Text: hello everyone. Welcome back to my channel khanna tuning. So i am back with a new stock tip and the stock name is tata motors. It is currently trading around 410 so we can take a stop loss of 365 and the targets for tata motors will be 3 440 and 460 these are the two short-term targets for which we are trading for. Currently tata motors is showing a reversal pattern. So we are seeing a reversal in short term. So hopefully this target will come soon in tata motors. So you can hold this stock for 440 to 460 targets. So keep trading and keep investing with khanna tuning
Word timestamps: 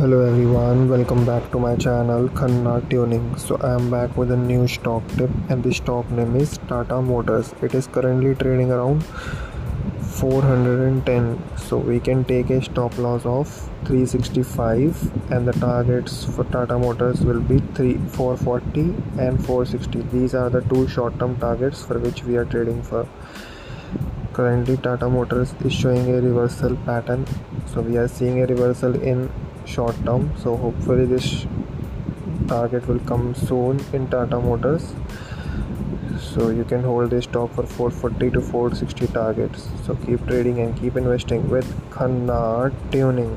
hello 0.00 0.18
everyone. 0.26 0.88
Welcome 0.88 1.26
back 1.26 1.50
to 1.52 1.58
my 1.62 1.76
channel 1.76 2.26
khanna 2.36 2.74
tuning. 2.88 3.24
So 3.36 3.56
i 3.68 3.72
am 3.78 3.90
back 3.94 4.16
with 4.16 4.30
a 4.36 4.36
new 4.36 4.66
stock 4.74 5.02
tip 5.16 5.32
and 5.50 5.62
the 5.62 5.74
stock 5.78 6.10
name 6.18 6.36
is 6.36 6.56
tata 6.68 7.02
motors. 7.02 7.52
It 7.60 7.74
is 7.74 7.86
currently 7.86 8.34
trading 8.34 8.72
around 8.72 9.04
410 10.20 11.42
so 11.64 11.76
we 11.76 12.00
can 12.00 12.24
take 12.24 12.48
a 12.48 12.62
stop 12.62 12.96
loss 12.96 13.26
of 13.26 13.52
365 13.90 15.32
and 15.32 15.46
the 15.46 15.52
targets 15.64 16.24
for 16.24 16.44
tata 16.44 16.78
motors 16.78 17.20
will 17.20 17.42
be 17.52 17.58
3 17.74 17.98
440 18.16 18.80
and 19.26 19.44
460 19.44 20.00
these 20.16 20.34
are 20.44 20.48
the 20.48 20.62
two 20.72 20.88
short-term 20.88 21.36
targets 21.44 21.84
for 21.84 21.98
which 21.98 22.24
we 22.24 22.38
are 22.38 22.46
trading 22.46 22.82
for. 22.82 23.06
Currently 24.32 24.78
tata 24.78 25.10
motors 25.10 25.54
is 25.62 25.74
showing 25.74 26.10
a 26.16 26.22
reversal 26.22 26.76
pattern. 26.90 27.26
So 27.74 27.82
we 27.82 27.98
are 27.98 28.08
seeing 28.08 28.42
a 28.42 28.46
reversal 28.46 28.94
in 29.12 29.30
short 29.74 29.96
term. 30.04 30.30
So 30.42 30.56
hopefully 30.56 31.06
this 31.06 31.46
target 32.48 32.86
will 32.88 33.00
come 33.10 33.34
soon 33.34 33.80
in 33.92 34.08
tata 34.08 34.40
motors. 34.40 34.92
So 36.18 36.50
you 36.50 36.64
can 36.64 36.82
hold 36.82 37.10
this 37.10 37.24
stock 37.24 37.50
for 37.54 37.66
440 37.66 38.30
to 38.32 38.40
460 38.40 39.06
targets. 39.08 39.68
So 39.86 39.94
keep 40.06 40.26
trading 40.26 40.60
and 40.60 40.78
keep 40.78 40.96
investing 40.96 41.48
with 41.48 41.72
khanna 41.90 42.72
tuning 42.92 43.32